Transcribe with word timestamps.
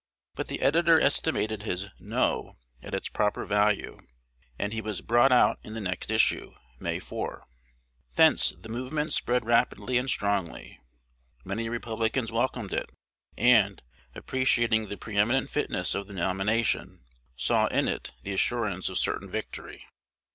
But 0.33 0.47
the 0.47 0.61
editor 0.61 0.99
estimated 0.99 1.61
his 1.61 1.89
"No" 1.99 2.57
at 2.81 2.95
its 2.95 3.07
proper 3.07 3.45
value; 3.45 3.99
and 4.57 4.73
he 4.73 4.81
"was 4.81 4.99
brought 5.01 5.31
out 5.31 5.59
in 5.61 5.75
the 5.75 5.79
next 5.79 6.09
issue, 6.09 6.55
May 6.79 6.97
4." 6.97 7.45
Thence 8.15 8.49
the 8.59 8.67
movement 8.67 9.13
spread 9.13 9.45
rapidly 9.45 9.99
and 9.99 10.09
strongly. 10.09 10.79
Many 11.45 11.69
Republicans 11.69 12.31
welcomed 12.31 12.73
it, 12.73 12.89
and, 13.37 13.83
appreciating 14.15 14.89
the 14.89 14.97
pre 14.97 15.17
eminent 15.17 15.51
fitness 15.51 15.93
of 15.93 16.07
the 16.07 16.13
nomination, 16.15 17.01
saw 17.35 17.67
in 17.67 17.87
it 17.87 18.11
the 18.23 18.33
assurance 18.33 18.89
of 18.89 18.97
certain 18.97 19.29
victory. 19.29 19.85